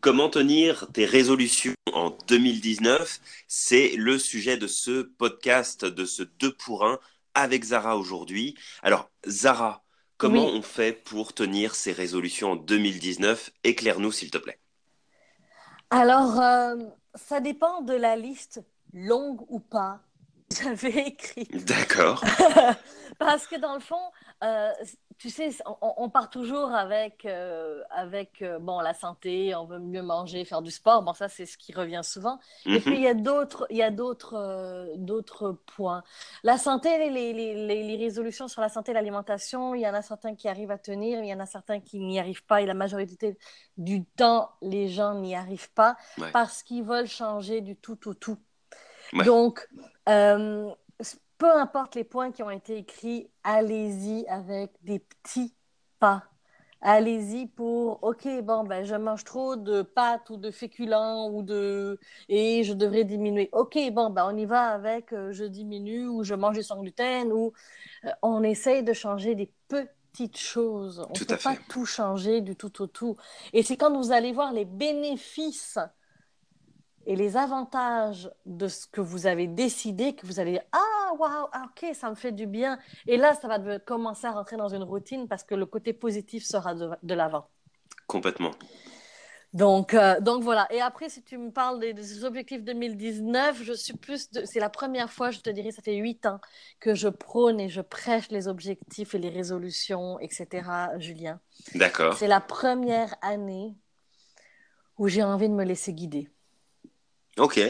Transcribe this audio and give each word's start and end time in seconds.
Comment 0.00 0.30
tenir 0.30 0.90
tes 0.94 1.04
résolutions 1.04 1.74
en 1.92 2.16
2019 2.26 3.20
C'est 3.48 3.92
le 3.98 4.18
sujet 4.18 4.56
de 4.56 4.66
ce 4.66 5.02
podcast, 5.02 5.84
de 5.84 6.06
ce 6.06 6.22
2 6.22 6.54
pour 6.54 6.86
1 6.86 6.98
avec 7.34 7.64
Zara 7.64 7.98
aujourd'hui. 7.98 8.56
Alors, 8.82 9.10
Zara, 9.28 9.84
comment 10.16 10.46
on 10.46 10.62
fait 10.62 10.92
pour 10.92 11.34
tenir 11.34 11.74
ces 11.74 11.92
résolutions 11.92 12.52
en 12.52 12.56
2019 12.56 13.50
Éclaire-nous, 13.62 14.10
s'il 14.10 14.30
te 14.30 14.38
plaît. 14.38 14.58
Alors, 15.90 16.40
euh, 16.40 16.76
ça 17.14 17.40
dépend 17.40 17.82
de 17.82 17.92
la 17.92 18.16
liste, 18.16 18.64
longue 18.94 19.42
ou 19.48 19.60
pas, 19.60 20.00
j'avais 20.62 21.08
écrit. 21.08 21.48
D'accord. 21.66 22.24
Parce 23.18 23.46
que 23.46 23.56
dans 23.56 23.74
le 23.74 23.80
fond, 23.80 24.00
euh, 24.42 24.72
tu 25.18 25.28
sais, 25.28 25.50
on, 25.82 26.08
part 26.08 26.30
toujours 26.30 26.72
avec, 26.72 27.26
euh, 27.26 27.82
avec 27.90 28.40
euh, 28.40 28.58
bon, 28.58 28.80
la 28.80 28.94
santé, 28.94 29.54
on 29.54 29.66
veut 29.66 29.78
mieux 29.78 30.02
manger, 30.02 30.44
faire 30.46 30.62
du 30.62 30.70
sport. 30.70 31.02
Bon, 31.02 31.12
ça, 31.12 31.28
c'est 31.28 31.44
ce 31.44 31.58
qui 31.58 31.74
revient 31.74 32.00
souvent. 32.02 32.38
Et 32.64 32.76
mhm. 32.76 32.80
puis, 32.80 32.94
il 32.94 33.02
y 33.02 33.06
a 33.06 33.12
d'autres, 33.14 33.66
il 33.68 33.76
y 33.76 33.82
a 33.82 33.90
d'autres, 33.90 34.94
d'autres 34.96 35.52
points. 35.76 36.02
La 36.42 36.56
santé, 36.56 36.96
les, 36.98 37.32
les, 37.34 37.82
les, 37.82 37.96
résolutions 37.96 38.48
sur 38.48 38.62
la 38.62 38.70
santé 38.70 38.92
et 38.92 38.94
l'alimentation, 38.94 39.74
il 39.74 39.82
y 39.82 39.88
en 39.88 39.94
a 39.94 40.00
certains 40.00 40.34
qui 40.34 40.48
arrivent 40.48 40.70
à 40.70 40.78
tenir, 40.78 41.22
il 41.22 41.28
y 41.28 41.34
en 41.34 41.40
a 41.40 41.46
certains 41.46 41.80
qui 41.80 42.00
n'y 42.00 42.18
arrivent 42.18 42.46
pas. 42.46 42.62
Et 42.62 42.66
la 42.66 42.74
majorité 42.74 43.36
du 43.76 44.04
temps, 44.04 44.50
les 44.62 44.88
gens 44.88 45.14
n'y 45.14 45.34
arrivent 45.34 45.72
pas 45.72 45.96
parce 46.32 46.62
qu'ils 46.62 46.84
veulent 46.84 47.06
changer 47.06 47.60
du 47.60 47.76
tout 47.76 48.08
au 48.08 48.14
tout. 48.14 48.38
Donc, 49.12 49.68
peu 50.04 51.50
importe 51.58 51.94
les 51.94 52.04
points 52.04 52.32
qui 52.32 52.42
ont 52.42 52.50
été 52.50 52.76
écrits, 52.76 53.30
allez-y 53.44 54.26
avec 54.28 54.72
des 54.82 54.98
petits 54.98 55.54
pas. 55.98 56.24
Allez-y 56.82 57.46
pour, 57.46 58.02
OK, 58.02 58.26
bon, 58.42 58.64
ben, 58.64 58.84
je 58.84 58.94
mange 58.94 59.24
trop 59.24 59.56
de 59.56 59.82
pâtes 59.82 60.30
ou 60.30 60.38
de 60.38 60.50
féculents 60.50 61.28
ou 61.28 61.42
de... 61.42 61.98
et 62.30 62.64
je 62.64 62.72
devrais 62.72 63.04
diminuer. 63.04 63.50
OK, 63.52 63.78
bon, 63.92 64.08
ben, 64.08 64.26
on 64.32 64.36
y 64.36 64.46
va 64.46 64.68
avec 64.68 65.12
euh, 65.12 65.30
je 65.30 65.44
diminue 65.44 66.08
ou 66.08 66.24
je 66.24 66.34
mange 66.34 66.58
sans 66.62 66.80
gluten 66.80 67.32
ou 67.32 67.52
euh, 68.06 68.10
on 68.22 68.42
essaye 68.42 68.82
de 68.82 68.94
changer 68.94 69.34
des 69.34 69.52
petites 69.68 70.38
choses. 70.38 71.04
On 71.06 71.18
ne 71.18 71.24
peut 71.24 71.36
pas 71.36 71.56
tout 71.68 71.84
changer 71.84 72.40
du 72.40 72.56
tout 72.56 72.80
au 72.80 72.86
tout. 72.86 73.16
Et 73.52 73.62
c'est 73.62 73.76
quand 73.76 73.94
vous 73.94 74.10
allez 74.10 74.32
voir 74.32 74.54
les 74.54 74.64
bénéfices 74.64 75.78
et 77.10 77.16
les 77.16 77.36
avantages 77.36 78.30
de 78.46 78.68
ce 78.68 78.86
que 78.86 79.00
vous 79.00 79.26
avez 79.26 79.48
décidé 79.48 80.14
que 80.14 80.24
vous 80.24 80.38
allez 80.38 80.52
dire 80.52 80.62
ah 80.70 81.12
waouh 81.18 81.48
ah, 81.52 81.66
ok 81.66 81.92
ça 81.92 82.08
me 82.08 82.14
fait 82.14 82.30
du 82.30 82.46
bien 82.46 82.78
et 83.08 83.16
là 83.16 83.34
ça 83.34 83.48
va 83.48 83.80
commencer 83.80 84.28
à 84.28 84.30
rentrer 84.30 84.56
dans 84.56 84.68
une 84.68 84.84
routine 84.84 85.26
parce 85.26 85.42
que 85.42 85.56
le 85.56 85.66
côté 85.66 85.92
positif 85.92 86.44
sera 86.44 86.72
de, 86.72 87.14
l'avant. 87.14 87.48
Complètement. 88.06 88.52
Donc 89.52 89.92
euh, 89.92 90.20
donc 90.20 90.44
voilà. 90.44 90.68
Et 90.72 90.80
après 90.80 91.08
si 91.08 91.24
tu 91.24 91.36
me 91.36 91.50
parles 91.50 91.80
des, 91.80 92.22
objectifs 92.22 92.62
2019 92.62 93.60
je 93.60 93.72
suis 93.72 93.96
plus 93.96 94.28
c'est 94.44 94.60
la 94.60 94.70
première 94.70 95.10
fois 95.10 95.32
je 95.32 95.40
te 95.40 95.50
dirais 95.50 95.72
ça 95.72 95.82
fait 95.82 95.96
huit 95.96 96.26
ans 96.26 96.38
que 96.78 96.94
je 96.94 97.08
prône 97.08 97.58
et 97.58 97.68
je 97.68 97.80
prêche 97.80 98.30
les 98.30 98.46
objectifs 98.46 99.16
et 99.16 99.18
les 99.18 99.30
résolutions 99.30 100.20
etc 100.20 100.62
Julien. 100.98 101.40
D'accord. 101.74 102.14
C'est 102.14 102.28
la 102.28 102.40
première 102.40 103.16
année 103.20 103.74
où 104.96 105.08
j'ai 105.08 105.24
envie 105.24 105.48
de 105.48 105.54
me 105.54 105.64
laisser 105.64 105.92
guider 105.92 106.30
Ok, 107.40 107.60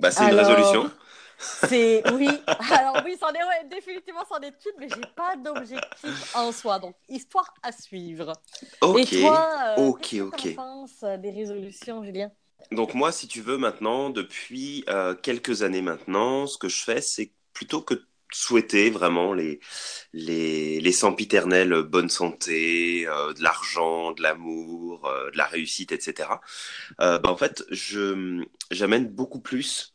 bah, 0.00 0.10
c'est 0.10 0.24
une 0.24 0.34
résolution. 0.34 0.90
C'est 1.38 2.02
oui. 2.12 2.28
Alors 2.70 3.00
oui, 3.04 3.16
c'en 3.20 3.28
est 3.28 3.68
définitivement 3.68 4.24
c'en 4.28 4.40
est 4.40 4.54
une, 4.66 4.80
mais 4.80 4.88
j'ai 4.88 5.08
pas 5.14 5.36
d'objectif 5.36 6.34
en 6.34 6.50
soi. 6.50 6.78
Donc 6.78 6.96
histoire 7.08 7.52
à 7.62 7.70
suivre. 7.70 8.32
Ok. 8.80 9.12
Et 9.12 9.20
toi, 9.20 9.76
euh, 9.78 9.86
ok, 9.86 10.16
ok. 10.20 10.36
Tu 10.36 10.54
penses 10.54 11.04
des 11.18 11.30
résolutions, 11.30 12.02
Julien? 12.02 12.30
Donc 12.72 12.94
moi, 12.94 13.12
si 13.12 13.28
tu 13.28 13.40
veux, 13.40 13.56
maintenant, 13.56 14.10
depuis 14.10 14.84
euh, 14.88 15.14
quelques 15.14 15.62
années 15.62 15.82
maintenant, 15.82 16.46
ce 16.46 16.58
que 16.58 16.68
je 16.68 16.82
fais, 16.82 17.00
c'est 17.00 17.30
plutôt 17.52 17.82
que 17.82 18.07
souhaiter 18.32 18.90
vraiment 18.90 19.32
les, 19.34 19.60
les, 20.12 20.80
les 20.80 20.92
sempiternelles 20.92 21.82
bonne 21.82 22.08
santé, 22.10 23.06
euh, 23.08 23.32
de 23.34 23.42
l'argent, 23.42 24.12
de 24.12 24.22
l'amour, 24.22 25.06
euh, 25.06 25.30
de 25.30 25.36
la 25.36 25.46
réussite, 25.46 25.92
etc. 25.92 26.40
Euh, 27.00 27.18
bah, 27.18 27.30
en 27.30 27.36
fait, 27.36 27.64
je 27.70 28.44
j'amène 28.70 29.08
beaucoup 29.08 29.40
plus 29.40 29.94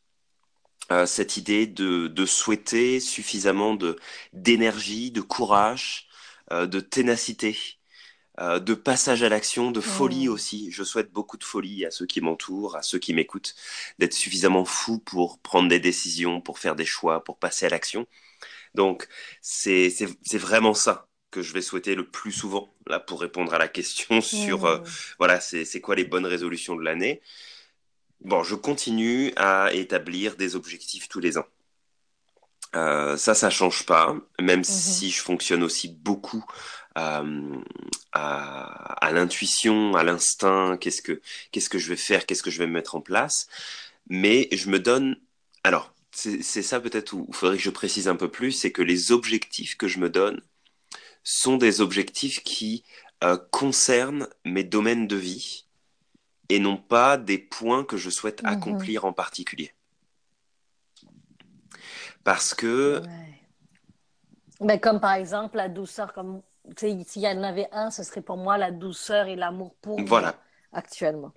cette 1.07 1.37
idée 1.37 1.65
de, 1.65 2.07
de 2.07 2.25
souhaiter 2.25 2.99
suffisamment 2.99 3.73
de 3.75 3.97
d'énergie, 4.33 5.11
de 5.11 5.21
courage, 5.21 6.07
de 6.51 6.79
ténacité, 6.79 7.57
de 8.39 8.73
passage 8.73 9.21
à 9.23 9.29
l'action, 9.29 9.71
de 9.71 9.81
folie 9.81 10.27
mmh. 10.27 10.31
aussi. 10.31 10.71
Je 10.71 10.83
souhaite 10.83 11.11
beaucoup 11.11 11.37
de 11.37 11.43
folie 11.43 11.85
à 11.85 11.91
ceux 11.91 12.05
qui 12.05 12.19
m'entourent, 12.21 12.75
à 12.75 12.81
ceux 12.81 12.99
qui 12.99 13.13
m'écoutent, 13.13 13.55
d'être 13.99 14.13
suffisamment 14.13 14.65
fou 14.65 14.99
pour 14.99 15.39
prendre 15.39 15.69
des 15.69 15.79
décisions, 15.79 16.41
pour 16.41 16.59
faire 16.59 16.75
des 16.75 16.85
choix, 16.85 17.23
pour 17.23 17.37
passer 17.37 17.67
à 17.67 17.69
l'action. 17.69 18.07
Donc, 18.75 19.07
c'est 19.41 19.91
vraiment 20.33 20.73
ça 20.73 21.07
que 21.31 21.41
je 21.41 21.53
vais 21.53 21.61
souhaiter 21.61 21.95
le 21.95 22.07
plus 22.09 22.31
souvent, 22.31 22.73
là, 22.87 22.99
pour 22.99 23.21
répondre 23.21 23.53
à 23.53 23.57
la 23.57 23.67
question 23.67 24.21
sur, 24.21 24.65
euh, 24.65 24.79
voilà, 25.19 25.39
c'est 25.41 25.81
quoi 25.81 25.95
les 25.95 26.05
bonnes 26.05 26.25
résolutions 26.25 26.75
de 26.75 26.83
l'année. 26.83 27.21
Bon, 28.21 28.43
je 28.43 28.55
continue 28.55 29.33
à 29.35 29.73
établir 29.73 30.37
des 30.37 30.55
objectifs 30.55 31.09
tous 31.09 31.19
les 31.19 31.37
ans. 31.37 31.45
Euh, 32.75 33.17
ça, 33.17 33.35
ça 33.35 33.49
change 33.49 33.85
pas, 33.85 34.15
même 34.41 34.59
mhm. 34.59 34.63
si 34.63 35.11
je 35.11 35.21
fonctionne 35.21 35.63
aussi 35.63 35.89
beaucoup 35.89 36.43
euh, 36.97 37.61
à, 38.11 39.11
l'intuition, 39.11 39.95
à 39.95 40.03
l'instinct. 40.03 40.77
Qu'est-ce 40.77 41.01
que 41.01 41.21
qu'est-ce 41.51 41.69
que 41.69 41.77
je 41.77 41.89
vais 41.89 41.95
faire, 41.95 42.25
qu'est-ce 42.25 42.43
que 42.43 42.51
je 42.51 42.59
vais 42.59 42.67
mettre 42.67 42.95
en 42.95 43.01
place. 43.01 43.47
Mais 44.09 44.47
je 44.51 44.69
me 44.69 44.79
donne. 44.79 45.17
Alors, 45.63 45.93
c'est 46.11 46.41
ça 46.43 46.79
peut-être 46.79 47.13
où 47.13 47.25
il 47.29 47.35
faudrait 47.35 47.57
que 47.57 47.63
je 47.63 47.69
précise 47.69 48.07
un 48.07 48.15
peu 48.15 48.29
plus, 48.29 48.51
c'est 48.51 48.71
que 48.71 48.81
les 48.81 49.11
objectifs 49.11 49.77
que 49.77 49.87
je 49.87 49.99
me 49.99 50.09
donne 50.09 50.41
sont 51.23 51.57
des 51.57 51.81
objectifs 51.81 52.43
qui 52.43 52.83
euh, 53.23 53.37
concernent 53.51 54.27
mes 54.45 54.63
domaines 54.63 55.07
de 55.07 55.15
vie 55.15 55.65
et 56.49 56.59
non 56.59 56.77
pas 56.77 57.17
des 57.17 57.37
points 57.37 57.83
que 57.85 57.97
je 57.97 58.09
souhaite 58.09 58.43
mhm. 58.43 58.49
accomplir 58.49 59.05
en 59.05 59.13
particulier. 59.13 59.73
Parce 62.23 62.53
que... 62.53 63.01
Ben, 64.61 64.79
comme 64.79 64.99
par 64.99 65.13
exemple 65.13 65.57
la 65.57 65.67
douceur, 65.67 66.13
comme 66.13 66.41
s'il 66.77 67.21
y 67.21 67.27
en 67.27 67.43
avait 67.43 67.67
un, 67.71 67.91
ce 67.91 68.03
serait 68.03 68.21
pour 68.21 68.37
moi 68.37 68.57
la 68.57 68.71
douceur 68.71 69.27
et 69.27 69.35
l'amour 69.35 69.75
pour 69.81 69.99
voilà. 70.05 70.35
actuellement. 70.71 71.33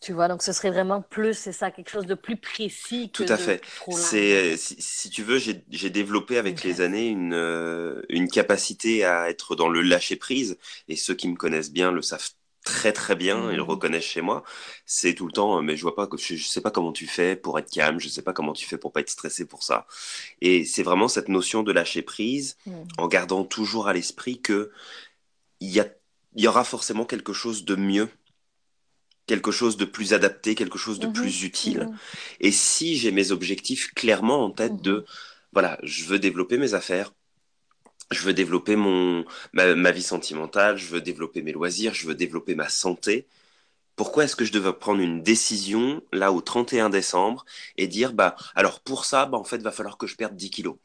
Tu 0.00 0.12
vois, 0.12 0.26
donc 0.26 0.42
ce 0.42 0.52
serait 0.52 0.70
vraiment 0.70 1.00
plus, 1.00 1.34
c'est 1.34 1.52
ça, 1.52 1.70
quelque 1.70 1.88
chose 1.88 2.06
de 2.06 2.14
plus 2.14 2.36
précis. 2.36 3.10
Que 3.12 3.22
Tout 3.22 3.32
à 3.32 3.36
fait. 3.36 3.62
C'est, 3.90 4.56
si, 4.56 5.10
tu 5.10 5.22
veux, 5.22 5.38
j'ai 5.38 5.90
développé 5.90 6.38
avec 6.38 6.64
les 6.64 6.80
années 6.80 7.06
une, 7.06 7.34
euh, 7.34 8.02
une 8.08 8.28
capacité 8.28 9.04
à 9.04 9.30
être 9.30 9.54
dans 9.54 9.68
le 9.68 9.80
lâcher 9.80 10.16
prise. 10.16 10.58
Et 10.88 10.96
ceux 10.96 11.14
qui 11.14 11.28
me 11.28 11.36
connaissent 11.36 11.70
bien 11.70 11.92
le 11.92 12.02
savent 12.02 12.30
très 12.64 12.92
très 12.92 13.16
bien, 13.16 13.50
ils 13.50 13.56
le 13.56 13.62
mmh. 13.62 13.66
reconnaissent 13.66 14.04
chez 14.04 14.20
moi. 14.20 14.44
C'est 14.86 15.14
tout 15.14 15.26
le 15.26 15.32
temps, 15.32 15.62
mais 15.62 15.76
je 15.76 15.82
vois 15.82 15.94
pas, 15.94 16.08
je, 16.16 16.36
je 16.36 16.44
sais 16.44 16.60
pas 16.60 16.70
comment 16.70 16.92
tu 16.92 17.06
fais 17.06 17.36
pour 17.36 17.58
être 17.58 17.70
calme, 17.70 18.00
je 18.00 18.08
sais 18.08 18.22
pas 18.22 18.32
comment 18.32 18.52
tu 18.52 18.66
fais 18.66 18.78
pour 18.78 18.92
pas 18.92 19.00
être 19.00 19.10
stressé 19.10 19.44
pour 19.46 19.62
ça. 19.62 19.86
Et 20.40 20.64
c'est 20.64 20.82
vraiment 20.82 21.08
cette 21.08 21.28
notion 21.28 21.62
de 21.62 21.72
lâcher 21.72 22.02
prise, 22.02 22.56
mmh. 22.66 22.72
en 22.98 23.08
gardant 23.08 23.44
toujours 23.44 23.88
à 23.88 23.92
l'esprit 23.92 24.40
que 24.40 24.70
il 25.60 25.70
y 25.70 25.80
a, 25.80 25.88
il 26.34 26.42
y 26.42 26.48
aura 26.48 26.64
forcément 26.64 27.04
quelque 27.04 27.32
chose 27.32 27.64
de 27.64 27.76
mieux 27.76 28.08
quelque 29.26 29.50
chose 29.50 29.76
de 29.76 29.84
plus 29.84 30.12
adapté, 30.12 30.54
quelque 30.54 30.78
chose 30.78 30.98
de 30.98 31.06
plus 31.06 31.42
utile. 31.42 31.86
Mhm. 31.90 31.98
Et 32.40 32.52
si 32.52 32.96
j'ai 32.96 33.12
mes 33.12 33.30
objectifs 33.30 33.92
clairement 33.94 34.44
en 34.44 34.50
tête 34.50 34.82
de, 34.82 35.04
voilà, 35.52 35.78
je 35.82 36.04
veux 36.04 36.18
développer 36.18 36.58
mes 36.58 36.74
affaires, 36.74 37.12
je 38.12 38.22
veux 38.22 38.34
développer 38.34 38.76
mon, 38.76 39.24
ma, 39.52 39.90
vie 39.90 40.02
sentimentale, 40.02 40.76
je 40.76 40.86
veux 40.86 41.00
développer 41.00 41.42
mes 41.42 41.52
loisirs, 41.52 41.94
je 41.94 42.06
veux 42.06 42.14
développer 42.14 42.54
ma 42.54 42.68
santé. 42.68 43.26
Pourquoi 43.96 44.24
est-ce 44.24 44.36
que 44.36 44.44
je 44.44 44.52
devais 44.52 44.72
prendre 44.72 45.00
une 45.00 45.22
décision 45.22 46.02
là 46.12 46.32
au 46.32 46.40
31 46.40 46.90
décembre 46.90 47.44
et 47.76 47.86
dire 47.86 48.14
bah 48.14 48.36
alors 48.54 48.80
pour 48.80 49.04
ça 49.04 49.26
bah 49.26 49.38
en 49.38 49.44
fait 49.44 49.58
va 49.58 49.70
falloir 49.70 49.98
que 49.98 50.06
je 50.06 50.16
perde 50.16 50.34
10 50.34 50.50
kilos? 50.50 50.76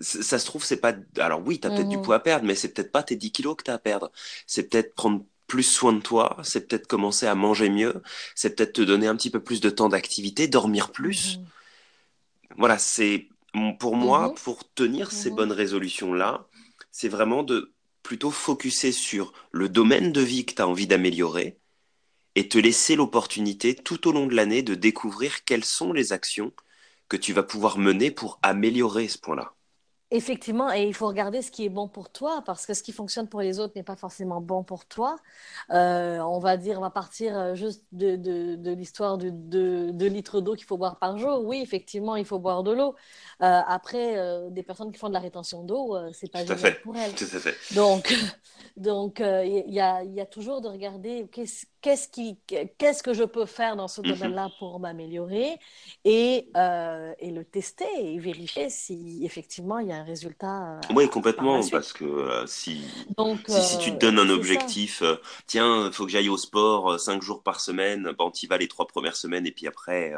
Ça 0.00 0.38
se 0.38 0.46
trouve 0.46 0.64
c'est 0.64 0.76
pas 0.76 0.94
alors 1.18 1.42
oui 1.44 1.58
tu 1.58 1.66
as 1.66 1.70
peut-être 1.70 1.88
du 1.88 2.00
poids 2.00 2.16
à 2.16 2.20
perdre 2.20 2.46
mais 2.46 2.54
c'est 2.54 2.72
peut-être 2.72 2.92
pas 2.92 3.02
tes 3.02 3.16
10 3.16 3.32
kilos 3.32 3.56
que 3.56 3.64
tu 3.64 3.70
as 3.70 3.74
à 3.74 3.78
perdre. 3.78 4.12
C'est 4.46 4.70
peut-être 4.70 4.94
prendre 4.94 5.24
plus 5.48 5.64
soin 5.64 5.92
de 5.94 6.00
toi, 6.00 6.36
c'est 6.44 6.68
peut-être 6.68 6.86
commencer 6.86 7.26
à 7.26 7.34
manger 7.34 7.70
mieux, 7.70 8.02
c'est 8.36 8.54
peut-être 8.54 8.74
te 8.74 8.82
donner 8.82 9.08
un 9.08 9.16
petit 9.16 9.30
peu 9.30 9.40
plus 9.40 9.60
de 9.60 9.70
temps 9.70 9.88
d'activité, 9.88 10.46
dormir 10.46 10.92
plus. 10.92 11.38
Mhm. 11.38 11.46
Voilà, 12.58 12.78
c'est 12.78 13.28
pour 13.78 13.96
moi, 13.96 14.28
mhm. 14.28 14.34
pour 14.34 14.72
tenir 14.74 15.12
ces 15.12 15.30
mhm. 15.30 15.36
bonnes 15.36 15.52
résolutions-là, 15.52 16.46
c'est 16.90 17.08
vraiment 17.08 17.42
de 17.42 17.74
plutôt 18.02 18.30
focuser 18.30 18.92
sur 18.92 19.32
le 19.50 19.68
domaine 19.68 20.12
de 20.12 20.20
vie 20.20 20.46
que 20.46 20.54
tu 20.54 20.62
as 20.62 20.68
envie 20.68 20.86
d'améliorer 20.86 21.58
et 22.34 22.48
te 22.48 22.58
laisser 22.58 22.96
l'opportunité 22.96 23.74
tout 23.74 24.08
au 24.08 24.12
long 24.12 24.26
de 24.26 24.34
l'année 24.34 24.62
de 24.62 24.74
découvrir 24.74 25.44
quelles 25.44 25.64
sont 25.64 25.92
les 25.92 26.12
actions 26.12 26.52
que 27.08 27.16
tu 27.16 27.32
vas 27.32 27.42
pouvoir 27.42 27.78
mener 27.78 28.10
pour 28.10 28.38
améliorer 28.42 29.08
ce 29.08 29.18
point-là. 29.18 29.54
Effectivement, 30.10 30.72
et 30.72 30.84
il 30.84 30.94
faut 30.94 31.06
regarder 31.06 31.42
ce 31.42 31.50
qui 31.50 31.66
est 31.66 31.68
bon 31.68 31.86
pour 31.86 32.08
toi, 32.08 32.42
parce 32.46 32.64
que 32.64 32.72
ce 32.72 32.82
qui 32.82 32.92
fonctionne 32.92 33.28
pour 33.28 33.42
les 33.42 33.60
autres 33.60 33.74
n'est 33.76 33.82
pas 33.82 33.94
forcément 33.94 34.40
bon 34.40 34.62
pour 34.62 34.86
toi. 34.86 35.16
Euh, 35.70 36.18
on 36.20 36.38
va 36.38 36.56
dire, 36.56 36.78
on 36.78 36.80
va 36.80 36.88
partir 36.88 37.38
euh, 37.38 37.54
juste 37.54 37.84
de, 37.92 38.16
de, 38.16 38.56
de 38.56 38.70
l'histoire 38.72 39.18
de 39.18 39.28
2 39.28 40.06
litres 40.06 40.40
d'eau 40.40 40.54
qu'il 40.54 40.64
faut 40.64 40.78
boire 40.78 40.98
par 40.98 41.18
jour. 41.18 41.44
Oui, 41.44 41.60
effectivement, 41.60 42.16
il 42.16 42.24
faut 42.24 42.38
boire 42.38 42.62
de 42.62 42.72
l'eau. 42.72 42.94
Euh, 43.42 43.60
après, 43.66 44.16
euh, 44.16 44.48
des 44.48 44.62
personnes 44.62 44.92
qui 44.92 44.98
font 44.98 45.08
de 45.08 45.12
la 45.12 45.20
rétention 45.20 45.62
d'eau, 45.62 45.94
c'est 46.14 46.32
pas 46.32 46.42
génial 46.42 46.80
pour 46.80 46.96
elles. 46.96 47.12
Tout 47.12 47.24
à 47.24 47.38
fait. 47.38 47.74
Donc, 47.74 48.14
donc, 48.78 49.20
il 49.20 49.64
y, 49.68 49.80
a, 49.80 50.04
y, 50.04 50.20
a, 50.22 50.26
toujours 50.26 50.62
de 50.62 50.68
regarder 50.68 51.28
qu'est-ce 51.30 51.66
qu'est-ce 51.80 52.08
qui, 52.08 52.38
qu'est-ce 52.78 53.02
que 53.04 53.12
je 53.12 53.22
peux 53.22 53.46
faire 53.46 53.76
dans 53.76 53.86
ce 53.88 54.00
mhm. 54.00 54.08
domaine-là 54.08 54.50
pour 54.58 54.80
m'améliorer 54.80 55.58
et, 56.04 56.50
et, 56.54 57.30
le 57.30 57.44
tester 57.44 57.84
et 57.98 58.18
vérifier 58.18 58.68
si 58.70 59.20
effectivement 59.24 59.78
il 59.78 59.88
y 59.88 59.92
a 59.92 59.97
un 59.98 60.04
résultat. 60.04 60.72
Euh, 60.72 60.80
oui, 60.94 61.08
complètement, 61.08 61.60
parce 61.70 61.92
que 61.92 62.04
euh, 62.04 62.46
si, 62.46 62.82
Donc, 63.16 63.40
si, 63.46 63.62
si, 63.62 63.78
tu 63.78 63.90
te 63.92 63.96
donnes 63.96 64.18
un 64.18 64.30
objectif, 64.30 65.02
tiens, 65.46 65.86
il 65.86 65.92
faut 65.92 66.06
que 66.06 66.10
j'aille 66.10 66.28
au 66.28 66.36
sport 66.36 66.98
cinq 66.98 67.22
jours 67.22 67.42
par 67.42 67.60
semaine, 67.60 68.12
bon, 68.18 68.30
tu 68.30 68.46
y 68.46 68.48
vas 68.48 68.58
les 68.58 68.68
trois 68.68 68.86
premières 68.86 69.16
semaines 69.16 69.46
et 69.46 69.52
puis 69.52 69.66
après, 69.66 70.12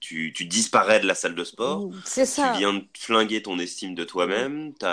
tu, 0.00 0.32
tu, 0.34 0.44
disparais 0.46 1.00
de 1.00 1.06
la 1.06 1.14
salle 1.14 1.34
de 1.34 1.44
sport. 1.44 1.90
C'est 2.04 2.26
ça. 2.26 2.52
Tu 2.52 2.58
viens 2.58 2.74
de 2.74 2.84
flinguer 2.98 3.42
ton 3.42 3.58
estime 3.58 3.94
de 3.94 4.04
toi-même, 4.04 4.74
tu 4.74 4.84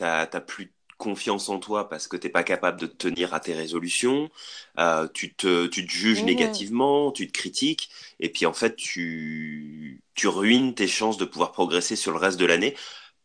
n'as 0.00 0.40
plus 0.40 0.72
confiance 1.00 1.48
en 1.48 1.58
toi 1.58 1.88
parce 1.88 2.06
que 2.06 2.16
tu 2.16 2.26
n'es 2.26 2.30
pas 2.30 2.44
capable 2.44 2.78
de 2.78 2.86
tenir 2.86 3.34
à 3.34 3.40
tes 3.40 3.54
résolutions, 3.54 4.30
euh, 4.78 5.08
tu, 5.12 5.34
te, 5.34 5.66
tu 5.66 5.84
te 5.84 5.90
juges 5.90 6.22
mmh. 6.22 6.26
négativement, 6.26 7.10
tu 7.10 7.26
te 7.26 7.32
critiques, 7.32 7.90
et 8.20 8.28
puis 8.28 8.46
en 8.46 8.52
fait, 8.52 8.76
tu, 8.76 10.02
tu 10.14 10.28
ruines 10.28 10.74
tes 10.74 10.86
chances 10.86 11.16
de 11.16 11.24
pouvoir 11.24 11.50
progresser 11.52 11.96
sur 11.96 12.12
le 12.12 12.18
reste 12.18 12.38
de 12.38 12.44
l'année 12.46 12.76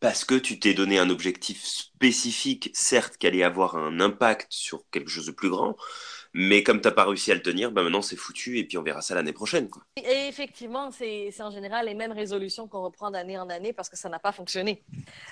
parce 0.05 0.23
que 0.23 0.35
tu 0.35 0.59
t'es 0.59 0.75
donné 0.75 0.99
un 0.99 1.09
objectif 1.09 1.65
spécifique, 1.65 2.69
certes, 2.75 3.17
qui 3.17 3.25
allait 3.25 3.41
avoir 3.41 3.75
un 3.75 3.99
impact 3.99 4.45
sur 4.51 4.83
quelque 4.91 5.09
chose 5.09 5.25
de 5.25 5.31
plus 5.31 5.49
grand, 5.49 5.75
mais 6.31 6.61
comme 6.61 6.79
tu 6.79 6.87
n'as 6.87 6.93
pas 6.93 7.05
réussi 7.05 7.31
à 7.31 7.33
le 7.33 7.41
tenir, 7.41 7.71
bah 7.71 7.81
maintenant 7.81 8.03
c'est 8.03 8.15
foutu 8.15 8.59
et 8.59 8.65
puis 8.65 8.77
on 8.77 8.83
verra 8.83 9.01
ça 9.01 9.15
l'année 9.15 9.33
prochaine. 9.33 9.67
Quoi. 9.67 9.81
Et 9.97 10.27
effectivement, 10.27 10.91
c'est 10.91 11.33
en 11.41 11.49
général 11.49 11.87
les 11.87 11.95
mêmes 11.95 12.11
résolutions 12.11 12.67
qu'on 12.67 12.83
reprend 12.83 13.09
d'année 13.09 13.39
en 13.39 13.49
année 13.49 13.73
parce 13.73 13.89
que 13.89 13.97
ça 13.97 14.07
n'a 14.07 14.19
pas 14.19 14.31
fonctionné. 14.31 14.83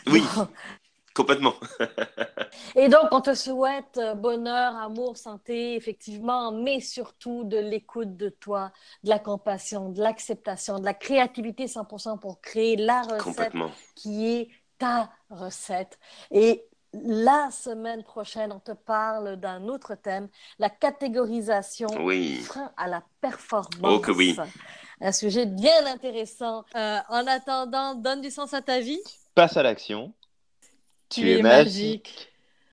Oui. 0.07 0.23
Complètement. 1.13 1.53
et 2.75 2.89
donc, 2.89 3.09
on 3.11 3.21
te 3.21 3.35
souhaite 3.35 3.99
euh, 3.99 4.15
bonheur, 4.15 4.75
amour, 4.77 5.17
santé, 5.17 5.75
effectivement, 5.75 6.51
mais 6.51 6.79
surtout 6.79 7.43
de 7.43 7.57
l'écoute 7.57 8.17
de 8.17 8.29
toi, 8.29 8.71
de 9.03 9.09
la 9.09 9.19
compassion, 9.19 9.89
de 9.89 10.01
l'acceptation, 10.01 10.79
de 10.79 10.85
la 10.85 10.95
créativité 10.95 11.67
100% 11.67 12.19
pour 12.19 12.41
créer 12.41 12.75
la 12.77 13.03
recette 13.03 13.53
qui 13.93 14.27
est 14.27 14.49
ta 14.77 15.11
recette. 15.29 15.99
Et 16.31 16.65
la 16.93 17.49
semaine 17.51 18.03
prochaine, 18.03 18.51
on 18.51 18.59
te 18.59 18.71
parle 18.71 19.37
d'un 19.37 19.67
autre 19.67 19.95
thème, 19.95 20.29
la 20.59 20.69
catégorisation 20.69 21.87
oui. 22.01 22.37
frein 22.39 22.71
à 22.77 22.87
la 22.87 23.03
performance. 23.19 23.69
Oh 23.83 23.99
que 23.99 24.11
oui. 24.11 24.37
Un 25.01 25.11
sujet 25.11 25.45
bien 25.45 25.85
intéressant? 25.87 26.63
Euh, 26.75 26.99
en 27.09 27.25
attendant, 27.27 27.95
donne 27.95 28.21
du 28.21 28.29
sens 28.29 28.53
à 28.53 28.61
ta 28.61 28.79
vie. 28.79 29.01
Passe 29.35 29.57
à 29.57 29.63
l'action 29.63 30.13
tu, 31.13 31.31
es 31.31 31.41
magique. 31.41 32.32